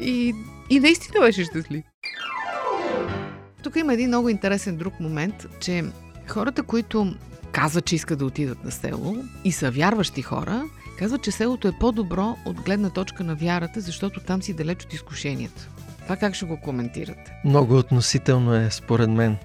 И, 0.00 0.34
и 0.70 0.80
наистина 0.80 1.20
беше 1.20 1.44
щастлив. 1.44 1.84
Тук 3.62 3.76
има 3.76 3.94
един 3.94 4.08
много 4.08 4.28
интересен 4.28 4.76
друг 4.76 5.00
момент, 5.00 5.46
че 5.60 5.84
хората, 6.28 6.62
които 6.62 7.14
казват, 7.52 7.84
че 7.84 7.94
искат 7.94 8.18
да 8.18 8.24
отидат 8.26 8.64
на 8.64 8.70
село 8.70 9.16
и 9.44 9.52
са 9.52 9.70
вярващи 9.70 10.22
хора, 10.22 10.64
казват, 10.98 11.22
че 11.22 11.30
селото 11.30 11.68
е 11.68 11.72
по-добро 11.72 12.36
от 12.44 12.60
гледна 12.60 12.90
точка 12.90 13.24
на 13.24 13.34
вярата, 13.34 13.80
защото 13.80 14.20
там 14.20 14.42
си 14.42 14.54
далеч 14.54 14.84
от 14.84 14.92
изкушенията. 14.92 15.68
Това 16.02 16.16
как 16.16 16.34
ще 16.34 16.44
го 16.46 16.60
коментирате? 16.60 17.32
Много 17.44 17.78
относително 17.78 18.54
е, 18.54 18.68
според 18.70 19.10
мен. 19.10 19.36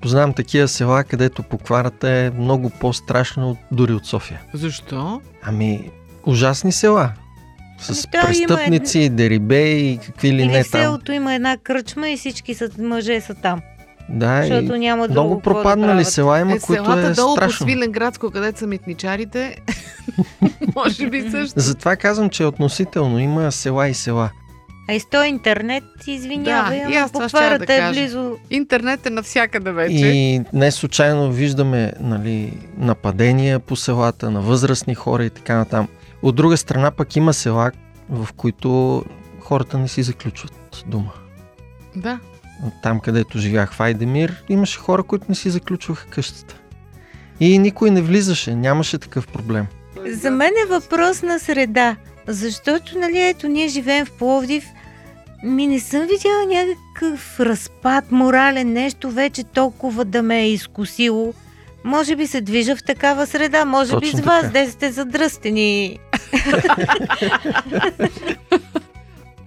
Познавам 0.00 0.34
такива 0.34 0.68
села, 0.68 1.04
където 1.04 1.42
покварата 1.42 2.10
е 2.10 2.30
много 2.30 2.70
по-страшна 2.70 3.50
от, 3.50 3.58
дори 3.72 3.92
от 3.92 4.06
София. 4.06 4.40
Защо? 4.54 5.20
Ами, 5.42 5.90
ужасни 6.26 6.72
села. 6.72 7.12
С 7.80 7.90
Ами, 7.90 8.12
то 8.12 8.18
има 8.18 8.26
престъпници, 8.26 9.08
дерибеи 9.08 9.92
и 9.92 9.98
какви 9.98 10.32
ли 10.32 10.42
Или 10.42 10.52
не 10.52 10.64
в 10.64 10.70
там. 10.70 10.80
селото 10.80 11.12
има 11.12 11.34
една 11.34 11.56
кръчма 11.56 12.10
и 12.10 12.16
всички 12.16 12.54
са, 12.54 12.70
мъже 12.78 13.20
са 13.20 13.34
там. 13.34 13.60
Да, 14.08 14.42
Защото 14.42 14.74
и 14.74 14.78
няма 14.78 15.08
друго 15.08 15.20
много 15.20 15.36
да 15.36 15.42
пропаднали 15.42 15.90
правят. 15.90 16.12
села 16.12 16.40
има, 16.40 16.52
е, 16.52 16.58
които 16.58 16.84
селата 16.84 17.06
е 17.06 17.12
долу 17.12 17.36
страшно. 17.36 17.66
по 17.66 17.70
Свиленградско, 17.70 18.30
където 18.30 18.58
са 18.58 18.66
митничарите, 18.66 19.56
може 20.76 21.10
би 21.10 21.30
също. 21.30 21.60
Затова 21.60 21.96
казвам, 21.96 22.30
че 22.30 22.42
е 22.42 22.46
относително. 22.46 23.18
Има 23.18 23.52
села 23.52 23.88
и 23.88 23.94
села. 23.94 24.30
А 24.90 24.94
и 24.94 25.00
с 25.00 25.06
този 25.06 25.28
интернет, 25.28 25.84
извинявай, 26.06 26.84
Да, 26.84 26.90
и 26.92 26.96
ама 26.96 27.58
да 27.58 27.74
е 27.74 27.90
близо. 27.90 28.36
Интернет 28.50 29.06
е 29.06 29.10
навсякъде 29.10 29.72
вече. 29.72 29.94
И 29.94 30.42
не 30.52 30.70
случайно 30.70 31.32
виждаме 31.32 31.92
нали, 32.00 32.52
нападения 32.78 33.60
по 33.60 33.76
селата 33.76 34.30
на 34.30 34.40
възрастни 34.40 34.94
хора 34.94 35.24
и 35.24 35.30
така 35.30 35.56
натам. 35.56 35.88
От 36.22 36.36
друга 36.36 36.56
страна 36.56 36.90
пък 36.90 37.16
има 37.16 37.34
села, 37.34 37.70
в 38.10 38.28
които 38.36 39.04
хората 39.40 39.78
не 39.78 39.88
си 39.88 40.02
заключват 40.02 40.84
дума. 40.86 41.12
Да. 41.96 42.18
Там, 42.82 43.00
където 43.00 43.38
живях 43.38 43.72
в 43.72 43.80
Айдемир, 43.80 44.44
имаше 44.48 44.78
хора, 44.78 45.02
които 45.02 45.26
не 45.28 45.34
си 45.34 45.50
заключваха 45.50 46.06
къщата. 46.06 46.54
И 47.40 47.58
никой 47.58 47.90
не 47.90 48.02
влизаше, 48.02 48.54
нямаше 48.54 48.98
такъв 48.98 49.28
проблем. 49.28 49.66
За 50.06 50.30
мен 50.30 50.52
е 50.66 50.68
въпрос 50.68 51.22
на 51.22 51.38
среда. 51.38 51.96
Защото, 52.26 52.98
нали, 52.98 53.22
ето, 53.22 53.48
ние 53.48 53.68
живеем 53.68 54.06
в 54.06 54.12
Пловдив, 54.12 54.64
ми 55.44 55.66
не 55.66 55.80
съм 55.80 56.00
видяла 56.00 56.44
някакъв 56.46 57.40
разпад, 57.40 58.10
морален 58.10 58.72
нещо, 58.72 59.10
вече 59.10 59.44
толкова 59.44 60.04
да 60.04 60.22
ме 60.22 60.40
е 60.40 60.50
изкусило. 60.50 61.34
Може 61.84 62.16
би 62.16 62.26
се 62.26 62.40
движа 62.40 62.76
в 62.76 62.82
такава 62.82 63.26
среда, 63.26 63.64
може 63.64 63.96
би 63.96 64.06
Точно 64.06 64.18
с 64.18 64.22
вас, 64.22 64.50
де 64.50 64.70
сте 64.70 64.92
задръстени. 64.92 65.98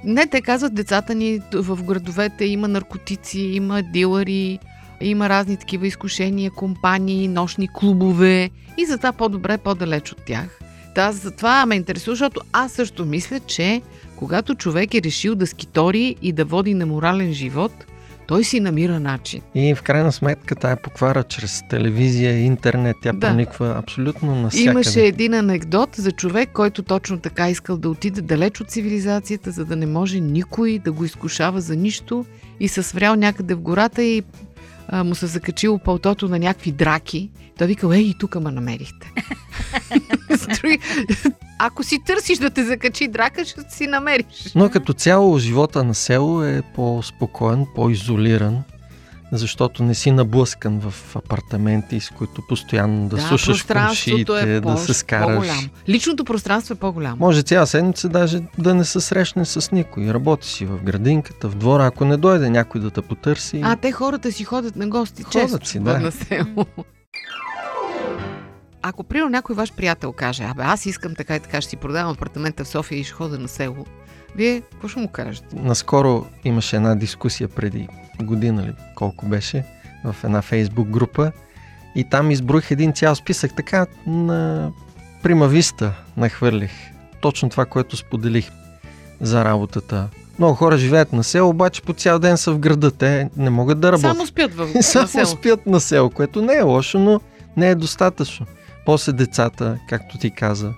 Не, 0.03 0.27
те 0.27 0.41
казват 0.41 0.73
децата 0.73 1.15
ни 1.15 1.39
в 1.53 1.83
градовете 1.83 2.45
има 2.45 2.67
наркотици, 2.67 3.39
има 3.39 3.81
дилъри, 3.83 4.59
има 5.01 5.29
разни 5.29 5.57
такива 5.57 5.87
изкушения, 5.87 6.51
компании, 6.51 7.27
нощни 7.27 7.69
клубове 7.73 8.49
и 8.77 8.85
затова 8.85 9.11
по-добре 9.11 9.57
по-далеч 9.57 10.11
от 10.11 10.25
тях. 10.25 10.59
Та 10.95 11.11
затова 11.11 11.65
ме 11.65 11.75
интересува, 11.75 12.15
защото 12.15 12.41
аз 12.53 12.71
също 12.71 13.05
мисля, 13.05 13.39
че 13.39 13.81
когато 14.15 14.55
човек 14.55 14.93
е 14.93 15.01
решил 15.01 15.35
да 15.35 15.47
скитори 15.47 16.15
и 16.21 16.31
да 16.31 16.45
води 16.45 16.73
неморален 16.73 17.33
живот, 17.33 17.71
той 18.31 18.43
си 18.43 18.59
намира 18.59 18.99
начин. 18.99 19.41
И 19.55 19.75
в 19.75 19.81
крайна 19.81 20.11
сметка 20.11 20.55
тая 20.55 20.75
поквара 20.75 21.23
чрез 21.23 21.63
телевизия, 21.69 22.39
интернет, 22.39 22.95
тя 23.03 23.13
Да. 23.13 23.19
прониква 23.19 23.75
абсолютно 23.77 24.35
навсякъде. 24.35 24.71
Имаше 24.71 25.01
един 25.01 25.33
анекдот 25.33 25.89
за 25.95 26.11
човек, 26.11 26.49
който 26.53 26.83
точно 26.83 27.19
така 27.19 27.49
искал 27.49 27.77
да 27.77 27.89
отиде 27.89 28.21
далеч 28.21 28.61
от 28.61 28.69
цивилизацията, 28.69 29.51
за 29.51 29.65
да 29.65 29.75
не 29.75 29.85
може 29.85 30.19
никой 30.19 30.79
да 30.79 30.91
го 30.91 31.05
изкушава 31.05 31.61
за 31.61 31.75
нищо 31.75 32.25
и 32.59 32.67
се 32.67 32.83
сврял 32.83 33.15
някъде 33.15 33.53
в 33.53 33.61
гората 33.61 34.03
и 34.03 34.23
а, 34.91 35.03
му 35.03 35.15
се 35.15 35.27
закачило 35.27 35.79
пълтото 35.79 36.27
на 36.27 36.39
някакви 36.39 36.71
драки. 36.71 37.29
Той 37.57 37.67
викал, 37.67 37.91
ей, 37.91 38.01
и 38.01 38.15
тук 38.19 38.35
ме 38.35 38.51
намерихте. 38.51 39.11
Ако 41.59 41.83
си 41.83 41.99
търсиш 42.05 42.37
да 42.37 42.49
те 42.49 42.63
закачи 42.63 43.07
драка, 43.07 43.45
ще 43.45 43.61
си 43.69 43.87
намериш. 43.87 44.51
Но 44.55 44.69
като 44.69 44.93
цяло 44.93 45.39
живота 45.39 45.83
на 45.83 45.95
село 45.95 46.43
е 46.43 46.61
по-спокоен, 46.75 47.65
по-изолиран, 47.75 48.63
защото 49.31 49.83
не 49.83 49.95
си 49.95 50.11
наблъскан 50.11 50.79
в 50.79 51.15
апартаменти, 51.15 51.99
с 51.99 52.09
които 52.09 52.41
постоянно 52.49 53.09
да, 53.09 53.21
слушаш 53.21 53.47
пространството 53.57 54.25
комшиите, 54.25 54.55
е 54.55 54.59
да 54.59 54.77
се 54.77 54.93
скараш. 54.93 55.35
по-голямо. 55.35 55.61
Личното 55.89 56.23
пространство 56.25 56.73
е 56.73 56.77
по-голямо. 56.77 57.17
Може 57.19 57.41
цяла 57.41 57.67
седмица 57.67 58.09
даже 58.09 58.41
да 58.57 58.75
не 58.75 58.85
се 58.85 58.99
срещне 58.99 59.45
с 59.45 59.71
никой. 59.71 60.13
Работи 60.13 60.47
си 60.47 60.65
в 60.65 60.83
градинката, 60.83 61.49
в 61.49 61.55
двора. 61.55 61.85
Ако 61.85 62.05
не 62.05 62.17
дойде 62.17 62.49
някой 62.49 62.81
да 62.81 62.89
те 62.91 63.01
потърси, 63.01 63.61
А, 63.63 63.75
те 63.75 63.91
хората 63.91 64.31
си 64.31 64.43
ходят 64.43 64.75
на 64.75 64.87
гости 64.87 65.23
Ходят 65.23 65.49
често 65.49 65.67
си, 65.67 65.79
да. 65.79 65.99
на 65.99 66.11
село. 66.11 66.65
Ако, 68.81 69.03
примерно, 69.03 69.29
някой 69.29 69.55
ваш 69.55 69.73
приятел 69.73 70.11
каже, 70.11 70.43
абе, 70.43 70.63
аз 70.63 70.85
искам 70.85 71.15
така 71.15 71.35
и 71.35 71.39
така, 71.39 71.61
ще 71.61 71.69
си 71.69 71.77
продавам 71.77 72.11
апартамента 72.13 72.63
в 72.63 72.67
София 72.67 72.99
и 72.99 73.03
ще 73.03 73.13
хода 73.13 73.39
на 73.39 73.47
село, 73.47 73.85
вие 74.35 74.61
какво 74.61 74.87
ще 74.87 74.99
му 74.99 75.07
кажете? 75.07 75.55
наскоро 75.55 76.25
имаше 76.43 76.75
една 76.75 76.95
дискусия 76.95 77.47
преди 77.47 77.87
година 78.21 78.63
ли 78.63 78.73
колко 78.95 79.25
беше 79.25 79.65
в 80.05 80.15
една 80.23 80.41
фейсбук 80.41 80.87
група 80.87 81.31
и 81.95 82.03
там 82.03 82.31
изброих 82.31 82.71
един 82.71 82.93
цял 82.93 83.15
списък 83.15 83.55
така 83.55 83.85
на 84.07 84.71
примависта 85.23 85.93
нахвърлих. 86.17 86.71
Точно 87.21 87.49
това, 87.49 87.65
което 87.65 87.97
споделих 87.97 88.51
за 89.21 89.45
работата. 89.45 90.09
Много 90.39 90.55
хора 90.55 90.77
живеят 90.77 91.13
на 91.13 91.23
село, 91.23 91.49
обаче 91.49 91.81
по 91.81 91.93
цял 91.93 92.19
ден 92.19 92.37
са 92.37 92.51
в 92.51 92.59
града. 92.59 92.91
Те 92.91 93.29
не 93.37 93.49
могат 93.49 93.79
да 93.79 93.91
работят. 93.91 94.11
Само 94.11 94.27
спят 94.27 94.53
в 94.53 94.67
само 94.81 95.03
на 95.03 95.07
село. 95.07 95.25
спят 95.25 95.65
на 95.67 95.79
село, 95.79 96.09
което 96.09 96.41
не 96.41 96.53
е 96.53 96.61
лошо, 96.61 96.99
но 96.99 97.21
не 97.57 97.69
е 97.69 97.75
достатъчно. 97.75 98.45
После 98.85 99.11
децата, 99.11 99.77
както 99.89 100.17
ти 100.17 100.31
каза, 100.31 100.73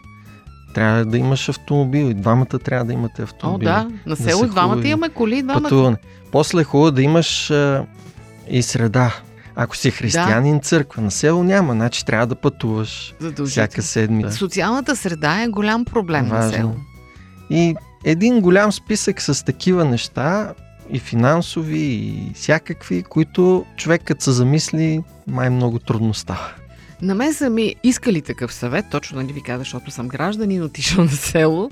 трябва 0.74 1.06
да 1.06 1.18
имаш 1.18 1.50
автомобил 1.50 2.06
и 2.06 2.14
двамата 2.14 2.46
трябва 2.46 2.86
да 2.86 2.94
имате 2.94 3.22
О, 3.22 3.24
автомобил. 3.24 3.66
да, 3.66 3.88
на 4.06 4.16
село 4.16 4.46
и 4.46 4.48
двамата 4.48 4.76
хубави. 4.76 4.90
имаме 4.90 5.10
коли, 5.10 5.42
двамата. 5.42 5.62
Пътуване. 5.64 5.98
После 6.32 6.62
е 6.62 6.64
хубаво 6.64 6.92
да 6.92 7.02
имаш 7.02 7.52
а, 7.52 7.86
и 8.50 8.62
среда. 8.62 9.16
Ако 9.56 9.78
си 9.78 9.92
християнин, 9.92 10.60
църква 10.60 11.02
на 11.02 11.12
село 11.12 11.44
няма, 11.44 11.74
значи 11.74 12.06
трябва 12.06 12.28
да 12.28 12.36
пътуваш 12.36 13.16
всяка 13.46 13.82
седмица. 13.82 14.32
Социалната 14.32 14.96
среда 14.96 15.42
е 15.42 15.48
голям 15.48 15.86
проблем 15.86 16.28
на 16.28 16.36
Важно. 16.36 16.52
село. 16.52 16.76
И 17.50 17.76
един 18.04 18.42
голям 18.42 18.72
списък 18.72 19.22
с 19.22 19.46
такива 19.46 19.86
неща, 19.86 20.54
и 20.90 21.00
финансови, 21.00 21.80
и 21.80 22.32
всякакви, 22.36 23.04
които 23.04 23.66
човек 23.78 24.02
като 24.06 24.24
се 24.24 24.32
замисли, 24.32 25.04
май 25.28 25.50
много 25.50 25.80
трудно 25.80 26.14
става. 26.14 26.52
На 27.04 27.16
мен 27.16 27.34
са 27.34 27.50
ми 27.50 27.76
искали 27.84 28.22
такъв 28.22 28.54
съвет, 28.54 28.86
точно 28.92 29.22
нали 29.22 29.34
ви 29.34 29.44
каза, 29.44 29.60
защото 29.60 29.92
съм 29.92 30.08
гражданин, 30.08 30.64
отишъл 30.64 31.04
на 31.04 31.10
село. 31.10 31.70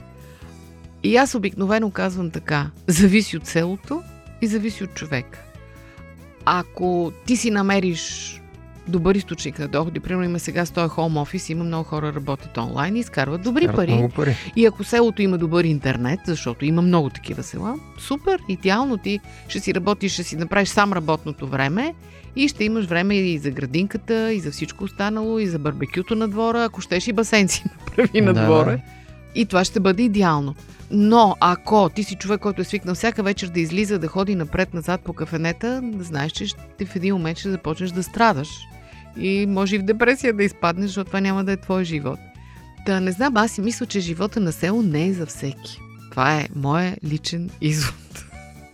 И 1.03 1.17
аз 1.17 1.35
обикновено 1.35 1.91
казвам 1.91 2.31
така. 2.31 2.69
Зависи 2.87 3.37
от 3.37 3.47
селото 3.47 4.03
и 4.41 4.47
зависи 4.47 4.83
от 4.83 4.93
човек. 4.93 5.37
Ако 6.45 7.11
ти 7.25 7.37
си 7.37 7.51
намериш 7.51 8.35
добър 8.87 9.15
източник 9.15 9.59
на 9.59 9.67
доходи. 9.67 9.99
Примерно 9.99 10.25
има 10.25 10.39
сега 10.39 10.65
стоя 10.65 10.87
хоум 10.87 11.17
офис, 11.17 11.49
има 11.49 11.63
много 11.63 11.83
хора 11.83 12.13
работят 12.13 12.57
онлайн 12.57 12.95
и 12.95 12.99
изкарват 12.99 13.41
добри 13.41 13.65
Карат 13.65 13.75
пари. 13.75 14.09
Пари. 14.15 14.35
И 14.55 14.65
ако 14.65 14.83
селото 14.83 15.21
има 15.21 15.37
добър 15.37 15.63
интернет, 15.63 16.19
защото 16.25 16.65
има 16.65 16.81
много 16.81 17.09
такива 17.09 17.43
села, 17.43 17.75
супер, 17.99 18.39
идеално 18.49 18.97
ти 18.97 19.19
ще 19.47 19.59
си 19.59 19.75
работиш, 19.75 20.13
ще 20.13 20.23
си 20.23 20.35
направиш 20.35 20.69
сам 20.69 20.93
работното 20.93 21.47
време 21.47 21.93
и 22.35 22.47
ще 22.47 22.63
имаш 22.63 22.85
време 22.85 23.15
и 23.15 23.37
за 23.37 23.51
градинката, 23.51 24.33
и 24.33 24.39
за 24.39 24.51
всичко 24.51 24.83
останало, 24.83 25.39
и 25.39 25.47
за 25.47 25.59
барбекюто 25.59 26.15
на 26.15 26.27
двора, 26.27 26.63
ако 26.63 26.81
щеш 26.81 27.07
и 27.07 27.13
басейн 27.13 27.47
си 27.47 27.63
направи 27.65 28.21
на 28.21 28.33
двора. 28.33 28.71
да. 28.71 29.00
И 29.35 29.45
това 29.45 29.63
ще 29.63 29.79
бъде 29.79 30.03
идеално. 30.03 30.55
Но 30.91 31.35
ако 31.39 31.89
ти 31.89 32.03
си 32.03 32.15
човек, 32.15 32.39
който 32.39 32.61
е 32.61 32.65
свикнал 32.65 32.95
всяка 32.95 33.23
вечер 33.23 33.47
да 33.47 33.59
излиза, 33.59 33.99
да 33.99 34.07
ходи 34.07 34.35
напред-назад 34.35 35.01
по 35.01 35.13
кафенета, 35.13 35.81
да 35.83 36.03
знаеш, 36.03 36.31
че 36.31 36.47
ще, 36.47 36.85
в 36.85 36.95
един 36.95 37.13
момент 37.15 37.37
ще 37.37 37.51
започнеш 37.51 37.91
да 37.91 38.03
страдаш. 38.03 38.49
И 39.17 39.45
може 39.45 39.75
и 39.75 39.79
в 39.79 39.83
депресия 39.83 40.33
да 40.33 40.43
изпаднеш, 40.43 40.85
защото 40.85 41.07
това 41.07 41.19
няма 41.21 41.43
да 41.43 41.51
е 41.51 41.57
твой 41.57 41.83
живот. 41.83 42.19
Та 42.85 42.99
не 42.99 43.11
знам, 43.11 43.37
аз 43.37 43.51
си 43.51 43.61
мисля, 43.61 43.85
че 43.85 43.99
живота 43.99 44.39
на 44.39 44.51
село 44.51 44.81
не 44.81 45.07
е 45.07 45.13
за 45.13 45.25
всеки. 45.25 45.79
Това 46.11 46.35
е 46.35 46.47
моя 46.55 46.95
личен 47.03 47.49
извод. 47.61 47.95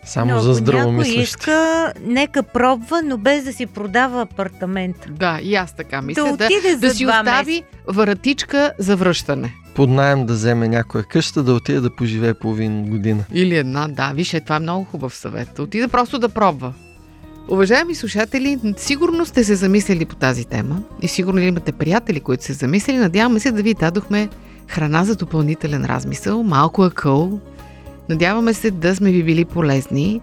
Само 0.06 0.34
Но 0.34 0.40
за 0.40 0.50
ако 0.52 0.60
някой 0.60 0.62
здравомислещи. 0.74 1.22
иска, 1.22 1.94
нека 2.06 2.44
пробва, 2.44 3.02
но 3.02 3.18
без 3.18 3.44
да 3.44 3.54
си 3.54 3.66
продава 3.66 4.22
апартамент. 4.22 4.96
Да, 5.10 5.40
и 5.44 5.56
аз 5.56 5.76
така 5.76 6.02
мисля. 6.02 6.24
да 6.24 6.46
отиде 6.46 6.76
да 6.76 6.90
за 6.90 6.96
си 6.96 7.06
остави 7.06 7.52
месеца. 7.52 7.66
вратичка 7.88 8.74
за 8.80 8.96
връщане. 8.96 9.54
Под 9.77 9.89
найем 9.89 10.25
да 10.25 10.34
вземе 10.34 10.67
някоя 10.67 11.03
къща, 11.03 11.43
да 11.43 11.53
отиде 11.53 11.79
да 11.79 11.96
поживее 11.96 12.34
половин 12.34 12.89
година. 12.89 13.24
Или 13.34 13.55
една, 13.55 13.88
да. 13.88 14.12
Виж, 14.15 14.34
е, 14.34 14.39
това 14.39 14.55
е 14.55 14.60
много 14.60 14.84
хубав 14.84 15.15
съвет. 15.15 15.60
Отида 15.60 15.88
просто 15.88 16.19
да 16.19 16.29
пробва. 16.29 16.74
Уважаеми 17.50 17.96
слушатели, 17.96 18.60
сигурно 18.77 19.25
сте 19.25 19.43
се 19.43 19.55
замислили 19.55 20.05
по 20.05 20.15
тази 20.15 20.46
тема 20.46 20.81
и 21.01 21.07
сигурно 21.07 21.39
имате 21.39 21.72
приятели, 21.72 22.19
които 22.19 22.43
се 22.43 22.53
замислили. 22.53 22.98
Надяваме 22.98 23.39
се 23.39 23.51
да 23.51 23.63
ви 23.63 23.74
дадохме 23.74 24.29
храна 24.67 25.05
за 25.05 25.15
допълнителен 25.15 25.86
размисъл, 25.86 26.43
малко 26.43 26.84
акъл. 26.84 27.39
Надяваме 28.10 28.53
се 28.53 28.72
да 28.72 28.96
сме 28.96 29.12
ви 29.12 29.24
били 29.24 29.46
полезни 29.46 30.22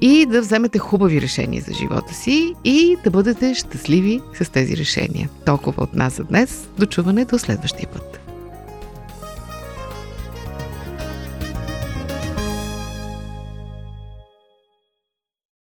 и 0.00 0.26
да 0.26 0.40
вземете 0.40 0.78
хубави 0.78 1.20
решения 1.20 1.62
за 1.62 1.74
живота 1.74 2.14
си 2.14 2.54
и 2.64 2.96
да 3.04 3.10
бъдете 3.10 3.54
щастливи 3.54 4.20
с 4.34 4.50
тези 4.50 4.76
решения. 4.76 5.28
Толкова 5.46 5.82
от 5.82 5.94
нас 5.94 6.16
за 6.16 6.24
днес. 6.24 6.68
До 6.78 6.86
чуване 6.86 7.24
до 7.24 7.38
следващия 7.38 7.88
път. 7.88 8.19